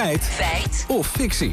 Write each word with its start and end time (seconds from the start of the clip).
Feit. 0.00 0.24
Feit. 0.24 0.84
Of 0.88 1.06
fictie. 1.06 1.52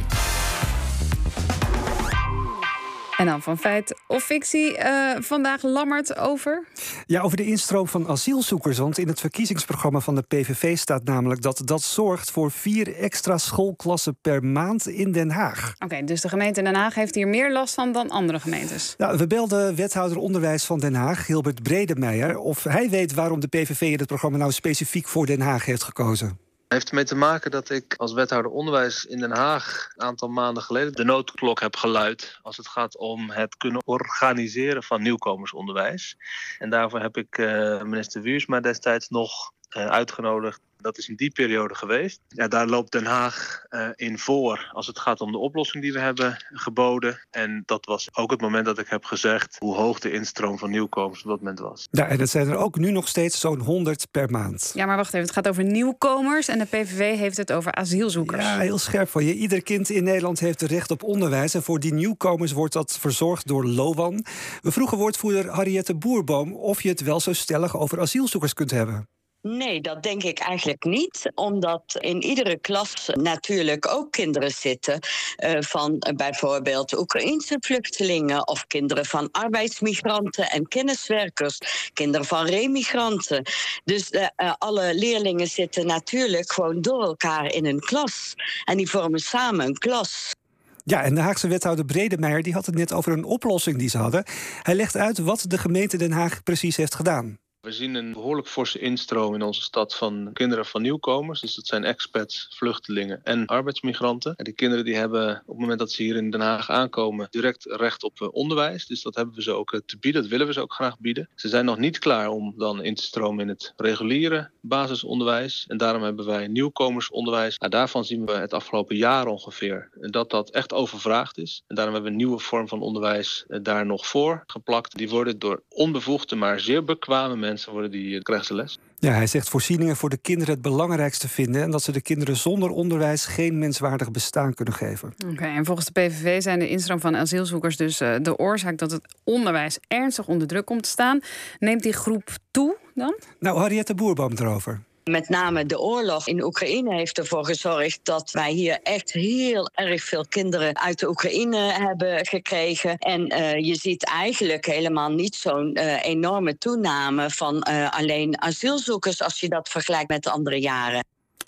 En 3.18 3.26
dan 3.26 3.42
van 3.42 3.58
feit 3.58 3.96
of 4.08 4.24
fictie. 4.24 4.78
Uh, 4.78 5.16
vandaag 5.20 5.64
lammert 5.64 6.18
over. 6.18 6.68
Ja, 7.06 7.22
over 7.22 7.38
de 7.38 7.46
instroom 7.46 7.88
van 7.88 8.08
asielzoekers. 8.08 8.78
Want 8.78 8.98
in 8.98 9.08
het 9.08 9.20
verkiezingsprogramma 9.20 10.00
van 10.00 10.16
de 10.16 10.22
PVV 10.22 10.78
staat 10.78 11.04
namelijk 11.04 11.42
dat 11.42 11.62
dat 11.64 11.82
zorgt 11.82 12.32
voor 12.32 12.52
vier 12.52 12.96
extra 12.96 13.38
schoolklassen 13.38 14.18
per 14.22 14.44
maand 14.44 14.88
in 14.88 15.12
Den 15.12 15.32
Haag. 15.32 15.74
Oké, 15.80 16.04
dus 16.04 16.22
de 16.22 16.30
gemeente 16.30 16.62
Den 16.62 16.76
Haag 16.76 16.96
heeft 16.96 17.16
hier 17.16 17.28
meer 17.28 17.52
last 17.52 17.74
van 17.74 17.92
dan 17.92 18.10
andere 18.10 18.40
gemeentes. 18.40 18.96
Nou, 18.98 19.18
we 19.18 19.28
belden 19.28 19.76
wethouder 19.76 20.18
onderwijs 20.18 20.66
van 20.66 20.80
Den 20.80 20.96
Haag, 20.96 21.28
Hilbert 21.28 21.64
Bredemeijer, 21.64 22.38
of 22.38 22.64
hij 22.64 22.90
weet 22.90 23.14
waarom 23.14 23.40
de 23.40 23.48
PVV 23.48 23.82
in 23.82 24.00
het 24.00 24.08
programma 24.08 24.38
nou 24.38 24.52
specifiek 24.52 25.08
voor 25.08 25.26
Den 25.26 25.42
Haag 25.42 25.66
heeft 25.66 25.84
gekozen 25.84 26.47
heeft 26.68 26.90
ermee 26.90 27.04
te 27.04 27.16
maken 27.16 27.52
dat 27.52 27.70
ik 27.70 27.94
als 27.98 28.14
wethouder 28.14 28.52
onderwijs 28.52 29.06
in 29.06 29.20
Den 29.20 29.36
Haag 29.36 29.90
een 29.96 30.06
aantal 30.06 30.30
maanden 30.30 30.64
geleden 30.64 30.94
de 30.94 31.04
noodklok 31.04 31.60
heb 31.60 31.76
geluid 31.76 32.40
als 32.42 32.58
het 32.58 32.68
gaat 32.68 32.98
om 32.98 33.30
het 33.30 33.58
kunnen 33.58 33.82
organiseren 33.86 34.84
van 34.84 35.02
nieuwkomersonderwijs. 35.02 36.18
En 36.60 36.70
daarvoor 36.70 37.00
heb 37.00 37.18
ik 37.18 37.38
uh, 37.38 37.82
minister 37.82 38.22
Wiersma 38.22 38.60
destijds 38.60 39.10
nog 39.10 39.52
uitgenodigd 39.70 40.62
dat 40.78 40.98
is 40.98 41.10
in 41.10 41.16
die 41.16 41.32
periode 41.32 41.76
geweest. 41.76 42.20
Ja, 42.28 42.48
daar 42.48 42.68
loopt 42.68 42.92
Den 42.92 43.06
Haag 43.06 43.66
uh, 43.70 43.90
in 43.96 44.20
voor 44.20 44.70
als 44.74 44.88
het 44.88 45.00
gaat 45.00 45.22
om 45.22 45.32
de 45.32 45.38
oplossing 45.38 45.84
die 45.84 45.94
we 45.94 46.00
hebben 46.00 46.46
geboden. 46.54 47.26
En 47.30 47.64
dat 47.66 47.86
was 47.86 48.10
ook 48.16 48.32
het 48.32 48.42
moment 48.42 48.66
dat 48.66 48.80
ik 48.80 48.88
heb 48.88 49.06
gezegd 49.06 49.56
hoe 49.60 49.76
hoog 49.76 50.00
de 50.00 50.12
instroom 50.12 50.58
van 50.58 50.70
nieuwkomers 50.70 51.24
op 51.24 51.30
dat 51.30 51.40
moment 51.40 51.60
was. 51.60 51.88
Ja, 51.92 52.08
en 52.08 52.18
dat 52.18 52.30
zijn 52.30 52.48
er 52.48 52.56
ook 52.56 52.78
nu 52.78 52.92
nog 52.92 53.08
steeds 53.08 53.40
zo'n 53.40 53.60
100 53.60 54.08
per 54.12 54.30
maand. 54.30 54.72
Ja, 54.74 54.86
maar 54.86 54.96
wacht 54.96 55.14
even. 55.14 55.22
Het 55.22 55.32
gaat 55.32 55.48
over 55.48 55.64
nieuwkomers 55.64 56.48
en 56.48 56.60
de 56.60 56.66
PVV 56.66 57.18
heeft 57.18 57.38
het 57.38 57.52
over 57.52 57.72
asielzoekers. 57.72 58.44
Ja, 58.44 58.60
heel 58.60 58.78
scherp 58.78 59.10
van 59.10 59.26
je. 59.26 59.34
Ieder 59.34 59.64
kind 59.64 59.90
in 59.90 60.04
Nederland 60.04 60.40
heeft 60.40 60.62
recht 60.62 60.92
op 60.92 61.04
onderwijs. 61.04 61.54
En 61.54 61.64
voor 61.64 61.80
die 61.80 61.94
nieuwkomers 61.94 62.52
wordt 62.52 62.74
dat 62.74 62.98
verzorgd 63.00 63.48
door 63.48 63.66
LOWAN. 63.66 64.26
We 64.62 64.72
vroegen 64.72 64.98
woordvoerder 64.98 65.50
Harriette 65.50 65.96
Boerboom 65.96 66.54
of 66.54 66.82
je 66.82 66.90
het 66.90 67.02
wel 67.02 67.20
zo 67.20 67.34
stellig 67.34 67.78
over 67.78 68.00
asielzoekers 68.00 68.54
kunt 68.54 68.72
hebben. 68.72 69.08
Nee, 69.56 69.82
dat 69.82 70.04
denk 70.04 70.24
ik 70.24 70.40
eigenlijk 70.40 70.84
niet. 70.84 71.32
Omdat 71.36 71.98
in 72.00 72.24
iedere 72.24 72.58
klas 72.58 73.10
natuurlijk 73.14 73.88
ook 73.88 74.12
kinderen 74.12 74.52
zitten 74.52 75.00
uh, 75.44 75.58
van 75.60 75.92
uh, 75.92 76.16
bijvoorbeeld 76.16 76.98
Oekraïnse 76.98 77.58
vluchtelingen 77.60 78.48
of 78.48 78.68
kinderen 78.68 79.06
van 79.06 79.30
arbeidsmigranten 79.32 80.50
en 80.50 80.68
kenniswerkers, 80.68 81.60
kinderen 81.94 82.26
van 82.26 82.46
remigranten. 82.46 83.44
Dus 83.84 84.12
uh, 84.12 84.54
alle 84.58 84.96
leerlingen 84.96 85.48
zitten 85.48 85.86
natuurlijk 85.86 86.52
gewoon 86.52 86.82
door 86.82 87.04
elkaar 87.04 87.46
in 87.46 87.66
een 87.66 87.80
klas. 87.80 88.34
En 88.66 88.78
die 88.78 88.90
vormen 88.90 89.20
samen 89.20 89.66
een 89.66 89.78
klas. 89.78 90.36
Ja, 90.84 91.04
en 91.04 91.16
de 91.16 91.22
Haagse 91.22 91.48
wethouder 91.48 91.86
Bredemeijer 91.86 92.44
die 92.44 92.54
had 92.54 92.66
het 92.66 92.76
net 92.76 92.94
over 92.94 93.12
een 93.12 93.24
oplossing 93.24 93.78
die 93.78 93.90
ze 93.90 93.98
hadden. 93.98 94.24
Hij 94.62 94.76
legt 94.76 94.96
uit 94.96 95.18
wat 95.18 95.46
de 95.48 95.58
gemeente 95.58 95.98
Den 95.98 96.12
Haag 96.12 96.44
precies 96.44 96.76
heeft 96.76 96.96
gedaan. 96.96 97.38
We 97.68 97.74
zien 97.74 97.96
een 97.96 98.14
behoorlijk 98.14 98.48
forse 98.48 98.80
instroom 98.80 99.34
in 99.34 99.42
onze 99.42 99.62
stad 99.62 99.96
van 99.96 100.30
kinderen 100.34 100.66
van 100.66 100.82
nieuwkomers. 100.82 101.42
Dus 101.42 101.56
dat 101.56 101.68
zijn 101.68 101.84
expats, 101.84 102.48
vluchtelingen 102.50 103.20
en 103.24 103.46
arbeidsmigranten. 103.46 104.36
En 104.36 104.44
die 104.44 104.54
kinderen 104.54 104.86
die 104.86 104.96
hebben 104.96 105.42
op 105.46 105.48
het 105.48 105.58
moment 105.58 105.80
dat 105.80 105.92
ze 105.92 106.04
hier 106.04 106.16
in 106.16 106.30
Den 106.30 106.42
Haag 106.42 106.70
aankomen 106.70 107.28
direct 107.30 107.66
recht 107.66 108.04
op 108.04 108.22
eh, 108.22 108.28
onderwijs. 108.32 108.86
Dus 108.86 109.02
dat 109.02 109.16
hebben 109.16 109.36
we 109.36 109.42
ze 109.42 109.52
ook 109.52 109.74
eh, 109.74 109.80
te 109.86 109.98
bieden. 109.98 110.22
Dat 110.22 110.32
willen 110.32 110.48
we 110.48 110.54
ze 110.54 110.62
ook 110.62 110.74
graag 110.74 111.00
bieden. 111.00 111.30
Ze 111.36 111.48
zijn 111.48 111.66
nog 111.66 111.78
niet 111.78 112.00
klaar 112.00 112.30
om 112.30 112.54
dan 112.58 112.84
in 112.84 112.96
te 112.96 113.04
stromen 113.04 113.42
in 113.42 113.48
het 113.48 113.74
reguliere 113.78 114.50
basisonderwijs. 114.62 115.66
En 115.68 115.78
daarom 115.78 116.04
hebben 116.04 116.26
wij 116.26 116.48
nieuwkomersonderwijs. 116.48 117.58
Nou, 117.58 117.72
daarvan 117.72 118.06
zien 118.06 118.26
we 118.26 118.32
het 118.32 118.54
afgelopen 118.54 118.96
jaar 118.96 119.28
ongeveer 119.28 119.90
dat 120.00 120.30
dat 120.30 120.50
echt 120.50 120.74
overvraagd 120.74 121.38
is. 121.38 121.64
En 121.68 121.76
daarom 121.76 121.94
hebben 121.94 122.12
we 122.12 122.18
een 122.18 122.26
nieuwe 122.26 122.42
vorm 122.44 122.68
van 122.68 122.82
onderwijs 122.82 123.46
eh, 123.48 123.60
daar 123.62 123.86
nog 123.86 124.08
voor 124.08 124.44
geplakt. 124.48 124.98
Die 124.98 125.10
worden 125.10 125.40
door 125.40 125.64
onbevoegde, 125.70 126.36
maar 126.36 126.60
zeer 126.60 126.84
bekwame 126.84 127.36
mensen 127.36 127.56
mensen 127.58 127.72
worden 127.72 127.92
die 127.92 128.16
eh, 128.16 128.22
krijgen 128.22 128.46
ze 128.46 128.54
les. 128.54 128.80
Ja, 129.00 129.12
hij 129.12 129.28
zegt 129.28 129.50
voorzieningen 129.50 129.96
voor 129.96 130.10
de 130.10 130.18
kinderen 130.18 130.54
het 130.54 130.62
belangrijkste 130.62 131.28
vinden 131.28 131.62
en 131.62 131.72
dat 131.72 131.84
ze 131.84 131.92
de 131.92 132.02
kinderen 132.02 132.36
zonder 132.36 132.70
onderwijs 132.70 133.26
geen 133.26 133.58
menswaardig 133.60 134.12
bestaan 134.12 134.54
kunnen 134.54 134.74
geven. 134.74 135.14
Oké, 135.32 135.46
en 135.46 135.66
volgens 135.66 135.86
de 135.86 135.92
PVV 135.92 136.42
zijn 136.42 136.60
de 136.60 136.70
instroom 136.70 137.00
van 137.00 137.16
asielzoekers 137.16 137.78
dus 137.78 138.02
uh, 138.02 138.16
de 138.22 138.38
oorzaak 138.38 138.78
dat 138.78 138.92
het 138.92 139.02
onderwijs 139.24 139.80
ernstig 139.88 140.28
onder 140.28 140.48
druk 140.48 140.66
komt 140.66 140.84
te 140.84 140.90
staan. 140.90 141.20
Neemt 141.60 141.84
die 141.84 141.94
groep 141.94 142.30
toe 142.52 142.78
dan? 142.94 143.16
Nou, 143.40 143.58
Harriette 143.58 143.96
Boerboom 143.96 144.32
erover. 144.38 144.82
Met 145.08 145.30
name 145.30 145.66
de 145.66 145.80
oorlog 145.80 146.28
in 146.28 146.44
Oekraïne 146.44 146.96
heeft 146.96 147.18
ervoor 147.18 147.46
gezorgd 147.46 148.00
dat 148.04 148.32
wij 148.32 148.52
hier 148.52 148.80
echt 148.84 149.12
heel 149.12 149.70
erg 149.74 150.04
veel 150.04 150.26
kinderen 150.30 150.80
uit 150.80 151.00
de 151.00 151.08
Oekraïne 151.10 151.58
hebben 151.58 152.26
gekregen. 152.26 152.98
En 152.98 153.34
uh, 153.34 153.58
je 153.58 153.76
ziet 153.76 154.06
eigenlijk 154.06 154.66
helemaal 154.66 155.10
niet 155.10 155.36
zo'n 155.36 155.78
uh, 155.78 156.04
enorme 156.04 156.58
toename 156.58 157.30
van 157.30 157.68
uh, 157.70 157.92
alleen 157.92 158.42
asielzoekers 158.42 159.22
als 159.22 159.40
je 159.40 159.50
dat 159.50 159.70
vergelijkt 159.70 160.10
met 160.10 160.24
de 160.24 160.30
andere 160.30 160.60
jaren. 160.60 161.04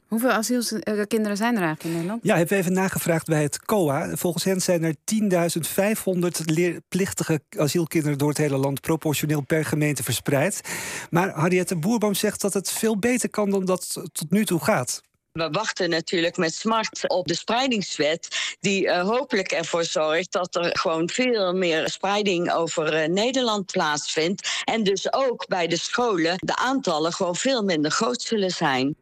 Hoeveel 0.10 0.30
asielkinderen 0.30 1.38
zijn 1.38 1.56
er 1.56 1.62
eigenlijk 1.62 1.84
in 1.84 1.92
Nederland? 1.92 2.24
Ja, 2.24 2.36
hebben 2.36 2.54
we 2.54 2.62
even 2.62 2.74
nagevraagd 2.74 3.28
bij 3.28 3.42
het 3.42 3.66
COA. 3.66 4.16
Volgens 4.16 4.44
hen 4.44 4.62
zijn 4.62 4.84
er 4.84 4.96
10.500 4.96 6.46
leerplichtige 6.46 7.42
asielkinderen 7.58 8.18
door 8.18 8.30
het 8.30 8.38
hele 8.38 8.58
land 8.58 8.82
proportioneel 8.82 9.42
per 9.42 9.66
gemeente 9.66 10.04
verspreid. 10.04 10.62
Maar 11.10 11.30
Harriette 11.30 11.76
Boerboom 11.76 12.14
zegt 12.14 12.42
dat 12.42 12.54
het 12.54 12.72
veel 12.72 12.98
beter 12.98 13.30
kan 13.30 13.50
dan 13.50 13.66
dat 13.66 13.94
tot 14.12 14.30
nu 14.32 14.46
toe 14.46 14.64
gaat. 14.64 15.02
We 15.32 15.50
wachten 15.50 15.90
natuurlijk 15.90 16.38
met 16.38 16.54
smart 16.54 17.10
op 17.10 17.28
de 17.28 17.36
spreidingswet, 17.36 18.56
die 18.60 18.86
uh, 18.86 19.02
hopelijk 19.02 19.52
ervoor 19.52 19.84
zorgt 19.84 20.32
dat 20.32 20.56
er 20.56 20.78
gewoon 20.78 21.10
veel 21.10 21.54
meer 21.54 21.90
spreiding 21.90 22.52
over 22.52 23.02
uh, 23.02 23.08
Nederland 23.08 23.72
plaatsvindt. 23.72 24.62
En 24.64 24.84
dus 24.84 25.14
ook 25.14 25.48
bij 25.48 25.68
de 25.68 25.78
scholen 25.78 26.36
de 26.38 26.56
aantallen 26.56 27.14
gewoon 27.14 27.36
veel 27.36 27.64
minder 27.64 27.92
groot 27.92 28.22
zullen 28.22 28.52
zijn. 28.52 28.96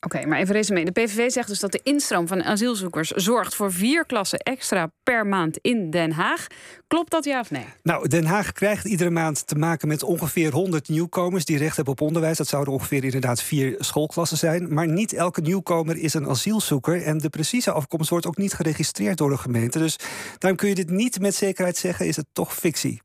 Oké, 0.00 0.26
maar 0.26 0.38
even 0.38 0.54
resume. 0.54 0.84
De 0.84 0.90
PVV 0.90 1.30
zegt 1.30 1.48
dus 1.48 1.60
dat 1.60 1.72
de 1.72 1.80
instroom 1.82 2.28
van 2.28 2.44
asielzoekers 2.44 3.10
zorgt 3.10 3.54
voor 3.54 3.72
vier 3.72 4.06
klassen 4.06 4.38
extra 4.38 4.90
per 5.02 5.26
maand 5.26 5.58
in 5.60 5.90
Den 5.90 6.12
Haag. 6.12 6.46
Klopt 6.86 7.10
dat 7.10 7.24
ja 7.24 7.40
of 7.40 7.50
nee? 7.50 7.64
Nou, 7.82 8.08
Den 8.08 8.24
Haag 8.24 8.52
krijgt 8.52 8.84
iedere 8.84 9.10
maand 9.10 9.46
te 9.46 9.54
maken 9.54 9.88
met 9.88 10.02
ongeveer 10.02 10.52
100 10.52 10.88
nieuwkomers 10.88 11.44
die 11.44 11.58
recht 11.58 11.76
hebben 11.76 11.94
op 11.94 12.00
onderwijs. 12.00 12.36
Dat 12.36 12.46
zouden 12.46 12.72
ongeveer 12.72 13.04
inderdaad 13.04 13.42
vier 13.42 13.74
schoolklassen 13.78 14.38
zijn. 14.38 14.74
Maar 14.74 14.88
niet 14.88 15.12
elke 15.12 15.40
nieuwkomer 15.40 15.96
is 15.96 16.14
een 16.14 16.28
asielzoeker. 16.28 17.02
En 17.02 17.18
de 17.18 17.28
precieze 17.28 17.72
afkomst 17.72 18.10
wordt 18.10 18.26
ook 18.26 18.36
niet 18.36 18.54
geregistreerd 18.54 19.18
door 19.18 19.30
de 19.30 19.38
gemeente. 19.38 19.78
Dus 19.78 19.96
daarom 20.38 20.58
kun 20.58 20.68
je 20.68 20.74
dit 20.74 20.90
niet 20.90 21.20
met 21.20 21.34
zekerheid 21.34 21.76
zeggen, 21.76 22.06
is 22.06 22.16
het 22.16 22.26
toch 22.32 22.54
fictie. 22.54 23.00